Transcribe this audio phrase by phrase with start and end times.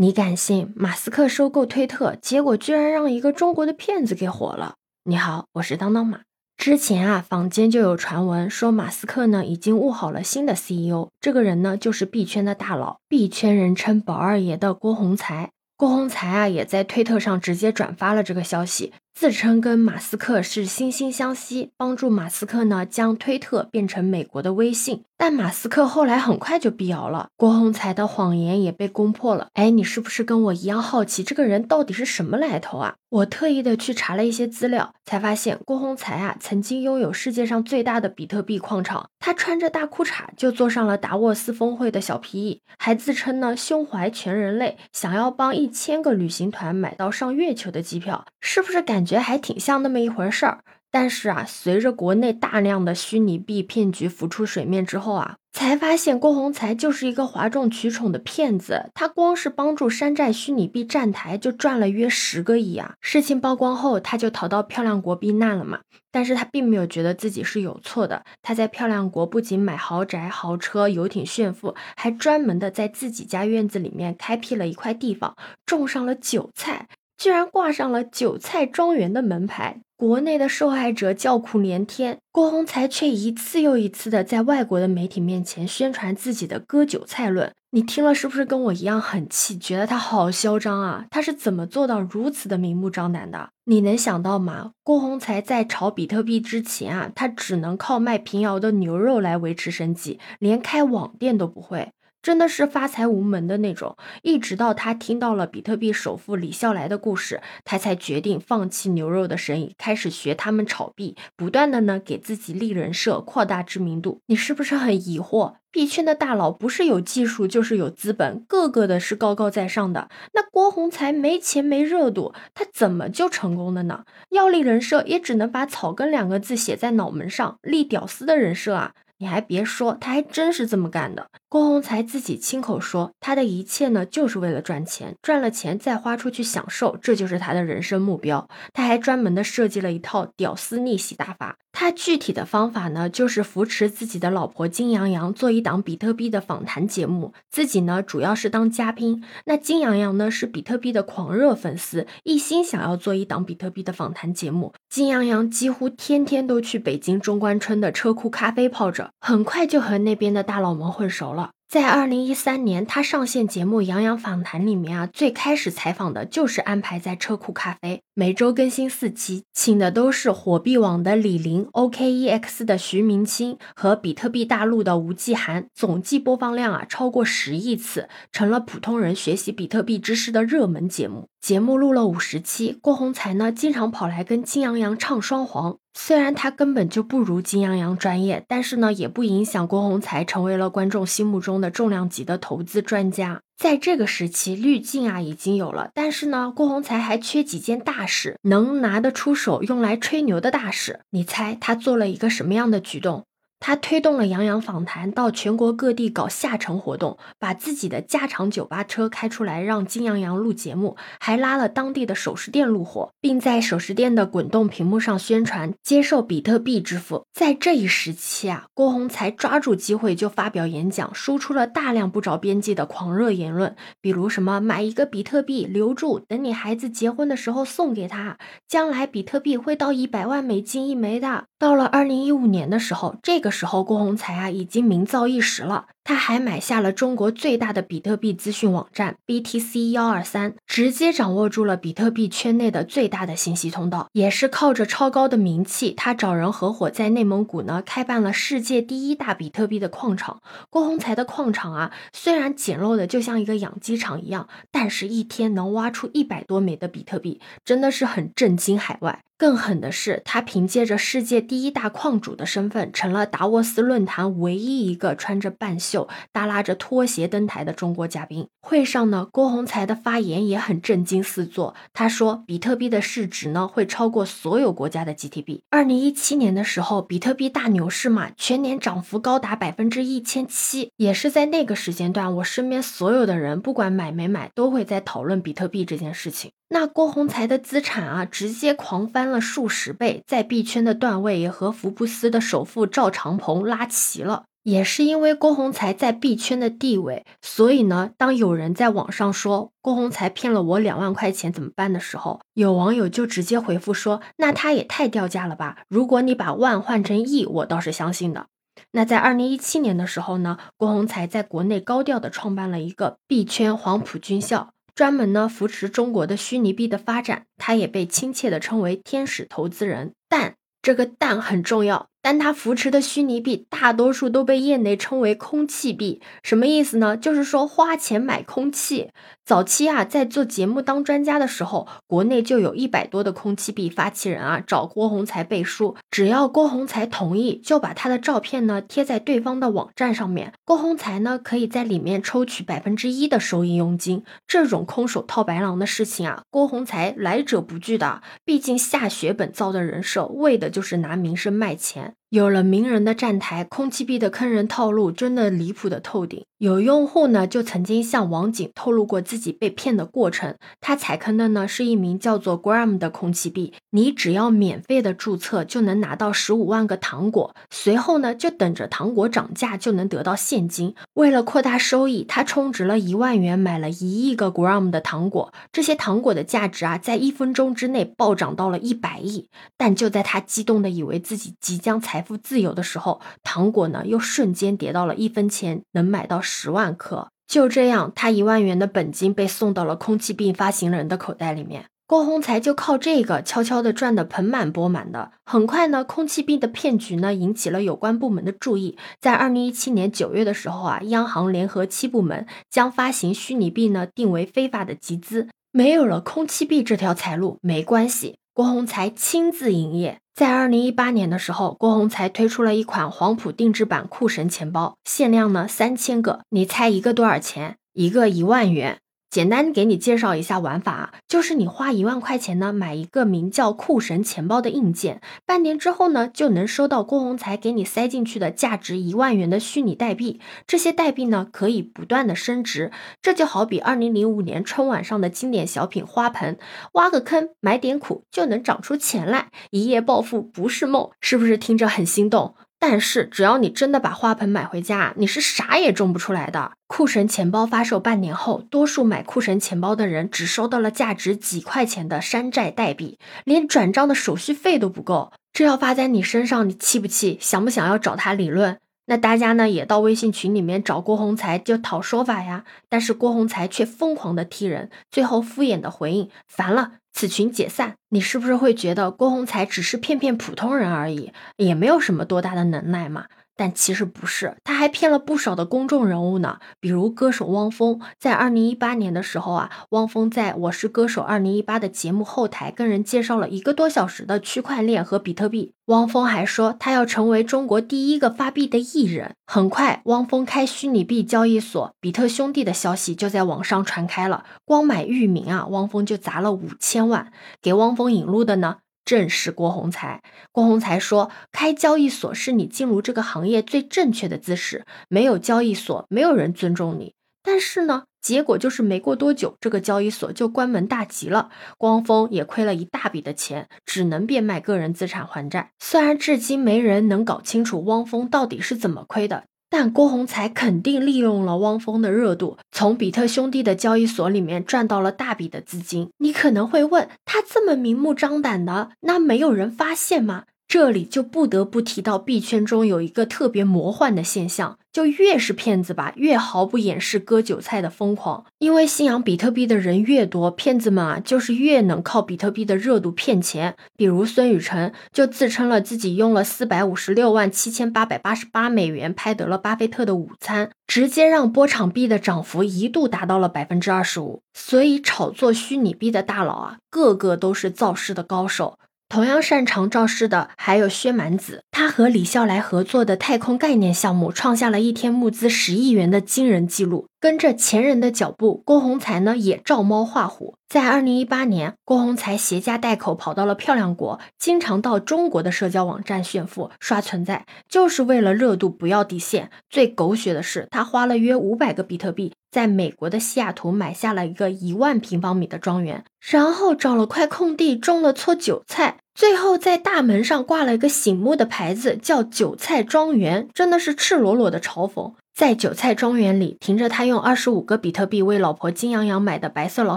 [0.00, 4.76] 你敢信马斯克收购推特，结果居然让一个中国的骗子给火了？
[5.04, 6.20] 你好，我是当当马。
[6.56, 15.50] 之前啊，坊间就有传闻说马斯克呢已经物好了新的 CEO，这个人呢就是币圈的大佬，币圈人称“宝二爷”的郭洪才。
[15.76, 18.94] 郭洪才啊也在推特上直接转发了这个消息。
[19.20, 25.02] 自称跟马斯克是惺惺相惜，帮助马斯克呢将推特变成美国的微信。
[25.18, 29.48] 但马斯克后来很快就辟谣了，郭宏才的谎言也被攻破了。
[29.52, 32.94] 哎，你是不是跟我一样好奇这个人到底是什么来头啊？
[33.10, 39.10] 我特意的去查了一些资料，才发现郭宏才啊曾经拥有世界上最大的比特币矿场。
[39.18, 49.09] 他穿着大裤衩就坐上了达沃斯峰会的小皮椅，还自称呢胸怀全人类，想要帮一千个旅行团买到上月球的机票，是不是感觉？
[49.10, 58.88] 觉得还挺像那么一回事儿，但是啊，随着国内大量的虚拟币骗局浮出水面之后啊，才发现郭宏才就是一个哗众取宠的骗子。
[58.94, 62.94] 他光是帮助山寨虚拟币站台就赚了约十个亿啊！
[63.00, 65.80] 事情曝光后，他就逃到漂亮国避难了嘛。
[66.12, 68.24] 但是他并没有觉得自己是有错的。
[68.42, 75.34] 他在漂亮国不仅买豪宅、豪车、游艇炫富，还专门的在自己家院子里面开辟了一块地方，
[75.66, 76.86] 种上了韭菜。
[77.20, 87.52] 居然挂上了“韭菜庄园”的门牌，国内的受害者叫苦连天，郭宏才却一次又一次的在外国的媒体面前宣传自己的割韭菜论。
[87.72, 91.04] 你听了是不是跟我一样很气，觉得他好嚣张啊？
[91.10, 93.50] 他是怎么做到如此的明目张胆的？
[93.66, 94.70] 你能想到吗？
[94.82, 101.90] 郭宏才在炒比特币之前啊，他只能靠卖平遥的牛肉来维持生计，连开网店都不会。
[102.22, 114.20] 真的是发财无门的那种，一直到他听到了比特币首富李笑来的故事，他才决定放弃牛肉的生意，开始学他们炒币，不断的呢给自己立人设，扩大知名度。
[114.26, 115.54] 你是不是很疑惑？
[115.72, 120.08] 币圈的大佬不是有技术就是有资本，个个的是高高在上的。
[120.34, 124.04] 那郭宏才没钱没热度，他怎么就成功的呢？
[124.30, 128.94] 要立人设，也只能把草根两个字写在脑门上，立屌丝的人设啊！
[129.18, 131.28] 你还别说，他还真是这么干的。
[131.50, 138.48] 郭宏才自己亲口说，他的一切呢，就是为了赚钱，赚了钱再花出去享受，这就是他的人生目标。
[138.72, 141.56] 他还专门的设计了一套屌丝逆袭大法。
[141.72, 149.24] 他具体的方法呢，就是扶持自己的老婆金洋洋做一档比特币的访谈节目，自己呢主要是当嘉宾。
[149.46, 154.72] 那金洋洋呢是比特币的狂热粉丝，一心想要做一档比特币的访谈节目。
[154.88, 161.39] 金洋洋几乎天天都去北京中关村的车库咖啡泡着，很快就和那边的大佬们混熟了。
[161.70, 181.28] 在二零一三年，他上线节目《杨洋访谈》里面啊，最开始采访的就是安排在车库咖啡，每周更新四期，请的都是火币网的李林、OKEX 的徐明清和比特币大陆的吴继涵，总计播放量啊超过十亿次，成了普通人学习比特币知识的热门节目。
[181.40, 185.78] 节目录了五十期，郭宏才呢经常跑来跟金阳阳唱双簧。
[185.92, 193.40] 虽然他根本就不如金羊洋专业，但是呢也不影响郭洪才成为了观众心目中的重量级的投资专家。
[193.56, 201.00] 在这个时期，滤镜啊已经有了，但是呢郭洪才还缺几件大事，能拿得出手用来吹牛的大事。
[201.10, 203.26] 你猜他做了一个什么样的举动？
[203.60, 217.24] 他推动了杨洋访谈，到全国各地搞下沉活动，把自己的加长酒吧车开出来让金洋洋录节目，还拉了当地的首饰店入伙，并在首饰店的滚动屏幕上宣传接受比特币支付。
[217.34, 231.44] 在这一时期啊，郭宏才抓住机会就发表演讲，输出了大量不着边际的狂热言论，比如什么买一个比特币留住，等你孩子结婚的时候送给他，将来比特币会到一百万美金一枚的。
[231.58, 235.86] 到了二零一五年的时候，这个时候郭洪才啊已经名噪一时了。
[236.10, 244.08] 他还买下了中国最大的比特币资讯网站 BTC 幺二三，直接掌握住了比特币圈内的最大的信息通道。
[244.12, 250.42] 也是靠着超高的名气，他找人合伙在内蒙古呢开办了世界第一大比特币的矿场。
[250.68, 259.20] 郭宏才的矿场啊，虽然简陋的就像一个养鸡场一样，但是一天能挖出一百多枚的比特币，真的是很震惊海外。
[259.38, 265.99] 更狠的是，他凭借着世界第一大矿主的身份，成了达沃斯论坛唯一一个穿着半袖。
[266.32, 271.74] 耷拉着拖鞋登台的中国嘉宾会上呢，郭宏才的发言也很震惊四座。
[271.92, 275.60] 他说，比特币的市值呢会超过所有国家的 GDP。
[275.70, 280.90] 二零一七年的时候，比特币大牛市嘛，全年涨幅高达百分之一千七。
[280.96, 286.50] 也是在那个时间段，我身边所有的人，不管买没买，都会在讨论比特币这件事情。
[286.72, 294.44] 那郭宏才的资产啊，直接狂翻了数十倍，在币圈的段位也和福布斯的首富赵长鹏拉齐了。
[294.70, 305.78] 也是因为郭宏才在币圈的地位，所以呢，当有人在网上说郭宏才骗了我两万块钱怎么办的时候，有网友就直接回复说：“那他也太掉价了吧！
[305.88, 308.46] 如果你把万换成亿，我倒是相信的。”
[308.92, 320.12] 那在二零一七年的时候呢，郭宏才在国内高调的创办了一个币圈黄埔军校，专门呢扶持中国的虚拟币的发展，他也被亲切的称为天使投资人。
[320.28, 322.09] 但这个但很重要。
[322.22, 327.16] 但他扶持的虚拟币大多数都被业内称为空气币，什么意思呢？
[327.16, 329.10] 就是说花钱买空气。
[329.50, 344.22] 早期啊，在做节目当专家的时候，国内就有一百多的空气币发起人啊找郭洪才背书，只要郭洪才同意，就把他的照片呢贴在对方的网站上面，郭洪才呢可以在里面抽取百分之一的收益佣金。
[344.46, 352.14] 这种空手套白狼的事情啊，郭洪才来者不拒的，毕竟下血本造的人设，为的就是拿名声卖钱。
[352.30, 356.44] 有了名人的站台，空气币的坑人套路真的离谱的透顶。
[356.58, 360.54] 有用户呢就曾经向网警透露过自己被骗的过程。
[360.80, 370.94] 他踩坑的呢是一名叫做 Gram 的空气币，你只要免费的注册就能拿到十五万个糖果，随后呢就等着糖果涨价就能得到现金。
[371.14, 379.48] 为了扩大收益，他充值了一万元买了一亿个 Gram 的糖果，这些糖果的价值啊在一分钟之内暴涨到了一百亿。
[379.76, 386.38] 但就在他激动的以为自己即将踩财富自由的时候，糖果呢又瞬间跌到了一分钱能买到。
[386.38, 391.86] 十万颗，就这样，他一万元的本金被送到了空气币发行人的口袋里面。
[392.06, 395.30] 郭宏才就靠这个悄悄的赚得盆满钵满的。
[395.46, 398.98] 很快呢，空气币的骗局呢引起了有关部门的注意。
[399.18, 405.48] 在二零一七年九月的时候啊，央行联合七部门将发行虚拟币呢定为非法的集资。
[405.72, 408.36] 没有了空气币这条财路，没关系。
[408.52, 417.76] 郭宏才亲自营业，在二零一八年的时候，郭宏才推出了一款黄埔定制版酷神钱包，限量呢三千个，你猜一个多少钱？
[417.92, 419.00] 一个一万元。
[419.30, 430.40] 简单给你介绍一下玩法啊，就是你花一万块钱呢，买一个名叫酷神钱包的硬件，半年之后呢，就能收到郭宏才给你塞进去的价值一万元的虚拟代币。
[430.66, 432.90] 这些代币呢，可以不断的升值。
[433.22, 436.58] 这就好比二零零五年春晚上的经典小品花盆，
[436.94, 442.56] 挖个坑，买点苦，就能长出钱来，一夜暴富不是梦，是不是听着很心动？
[442.80, 446.72] 但是只要你真的把花盆买回家，你是啥也种不出来的。
[446.86, 455.30] 酷神钱包发售半年后，多数买酷神钱包的人只收到了价值几块钱的山寨代币，连转账的手续费都不够。
[455.52, 457.36] 这要发在你身上，你气不气？
[457.40, 458.78] 想不想要找他理论？
[459.10, 467.96] 那大家呢也到微信群里面找郭洪才就讨说法呀，但是郭洪才却疯狂的踢人，最后敷衍的回应：烦了，此群解散。
[468.10, 473.26] 你是不是会觉得郭洪才只是骗骗普通人而已，也没有什么多大的能耐嘛？
[473.60, 476.60] 但其实不是，他还骗了不少的公众人物呢。
[476.80, 485.74] 比如歌手汪峰，在二零一八年的时候啊，汪峰在我是歌手二零一八的节目后台跟人介绍了一个多小时的区块链和比特币。
[485.88, 489.34] 汪峰还说他要成为中国第一个发币的艺人。
[489.46, 494.46] 很快，汪峰开虚拟币交易所比特兄弟的消息就在网上传开了。
[494.64, 497.30] 光买域名啊，汪峰就砸了五千万。
[497.60, 498.78] 给汪峰引路的呢？
[499.10, 500.22] 正是郭宏才。
[500.52, 511.50] 郭宏才说：“开交易所是你进入这个行业最正确的姿势，没有交易所，没有人尊重你。”但是呢，结果就是没过多久，这个交易所就关门大吉了。
[511.78, 515.72] 汪峰也亏了一大笔的钱，只能变卖个人资产还债。
[515.80, 519.46] 虽然至今没人能搞清楚汪峰到底是怎么亏的。
[519.70, 526.10] 但郭洪才肯定利用了汪峰的热度，从比特兄弟的交易所里面赚到了大笔的资金。
[526.18, 530.42] 你可能会问，他这么明目张胆的，那没有人发现吗？
[530.70, 534.78] 这里就不得不提到币圈中有一个特别魔幻的现象。
[534.92, 538.44] 就越是骗子吧，越毫不掩饰割韭菜的疯狂。
[538.58, 543.74] 因为信仰比特币的人越多，骗子们啊就是越能靠比特币的热度骗钱。
[543.96, 554.42] 比如孙雨晨就自称了自己用了四百五十六万七千八百八十八美元拍得了巴菲特的午餐，直接让波场币的涨幅一度达到了百分之二十五。
[554.54, 558.76] 所以炒作虚拟币的大佬啊，个个都是造势的高手。
[559.10, 567.08] 同样擅长造势的还有薛蛮子，他和李笑来合作的太空概念项目创下了一天募资十亿元的惊人记录。
[567.18, 570.54] 跟着前人的脚步，郭宏才呢也照猫画虎。
[570.68, 579.50] 在二零一八年，郭宏才携家带口跑到了漂亮国，经常到中国的社交网站炫富刷存在，就是为了热度不要底线。
[579.68, 595.12] 最狗血的是，他花了约五百个比特币，在美国的西雅图买下了一个一万平方米的庄园，然后找了块空地种了撮韭菜，最后在大门上挂了一个醒目的牌子，叫“韭菜庄园”，真的是赤裸裸的嘲讽。
[595.32, 599.96] 在韭菜庄园里停着他用二十五个比特币为老婆金洋洋买的白色劳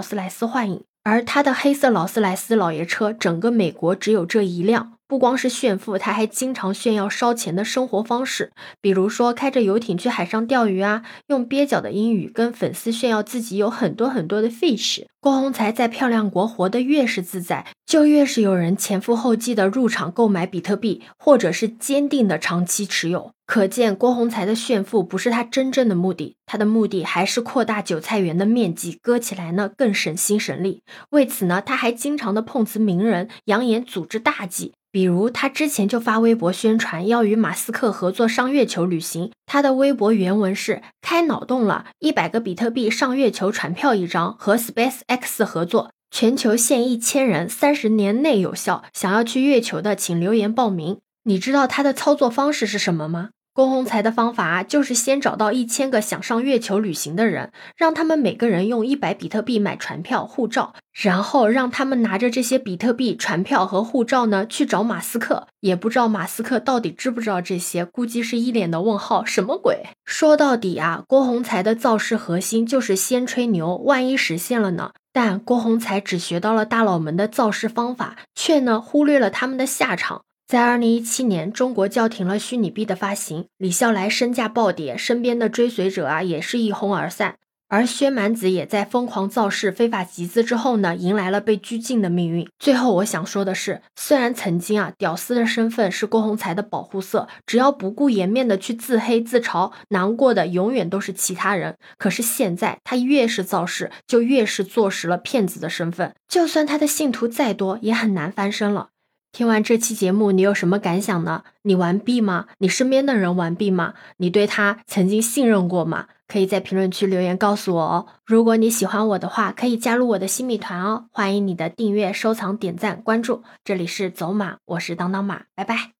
[0.00, 4.93] 斯莱斯幻影，而他的黑色劳斯莱斯老爷车，整个美国只有这一辆。
[5.06, 15.04] 不光是炫富，他还经常炫耀烧钱的生活方式，比如说开着游艇去海上钓鱼啊，用蹩脚的英语跟粉丝炫耀自己有很多很多的 fish。
[15.20, 23.32] 郭宏才在漂亮国活得越是自在，就越是有人前赴后继的入场购买比特币，或者是坚定的长期持有。
[23.46, 30.82] 可见郭宏才的炫富不是他真正的目的，他的目的还是扩大韭菜园的面积，割起来呢更省心省力。
[31.10, 34.74] 为此呢，他还经常的碰瓷名人，扬言组织大计。
[34.94, 39.32] 比如，他之前就发微博宣传要与马斯克合作上月球旅行。
[39.44, 48.84] 他的微博原文是：“开脑洞了，一百个比特币上月球船票一张，和 Space X 合作，全球限一千人，三十年内有效。
[48.92, 53.30] 想要去月球的，请留言报名。”你知道他的操作方式是什么吗？
[53.54, 65.46] 郭宏才的方法就是先找到一千个想上月球旅行的人，让他们每个人用一百比特币买船票、护照，然后让他们拿着这些比特币、船票和护照呢去找马斯克。
[65.60, 69.84] 也不知道马斯克到底知不知道这些，估计是一脸的问号，什么鬼？
[70.04, 74.90] 说到底啊，郭宏才的造势核心就是先吹牛，万一实现了呢？
[75.12, 80.22] 但郭宏才只学到了大佬们的造势方法，却呢忽略了他们的下场。
[80.46, 87.36] 在二零一七年，中国叫停了虚拟币的发行，李笑来身价暴跌，身边的追随者啊也是一哄而散。
[87.68, 92.46] 而薛蛮子也在疯狂造势、非法集资之后呢，迎来了被拘禁的命运。
[92.58, 101.76] 最后，我想说的是，虽然曾经啊，屌丝的身份是郭宏才的保护色，只要不顾颜面的去自黑自嘲，难过的永远都是其他人。
[101.96, 106.14] 可是现在，他越是造势，就越是坐实了骗子的身份。
[106.28, 108.90] 就算他的信徒再多，也很难翻身了。
[109.34, 111.42] 听完这期节目，你有什么感想呢？
[111.62, 112.46] 你完毕吗？
[112.58, 113.94] 你身边的人完毕吗？
[114.18, 116.06] 你对他曾经信任过吗？
[116.28, 118.06] 可以在评论区留言告诉我哦。
[118.24, 121.06] 如果你喜欢我的话，可以加入我的新米团哦。
[121.10, 123.42] 欢迎你的订阅、收藏、点赞、关注。
[123.64, 125.93] 这里是走马，我是当当马，拜拜。